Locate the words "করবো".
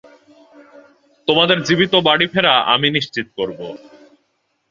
3.37-3.67